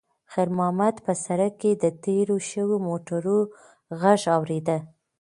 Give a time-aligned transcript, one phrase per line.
[0.31, 3.39] خیر محمد په سړک کې د تېرو شویو موټرو
[3.99, 4.77] غږ اورېده.